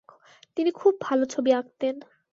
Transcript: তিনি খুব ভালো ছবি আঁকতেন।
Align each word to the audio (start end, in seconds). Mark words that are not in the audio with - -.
তিনি 0.57 0.71
খুব 0.71 0.93
ভালো 1.01 1.23
ছবি 1.25 1.51
আঁকতেন। 1.53 1.95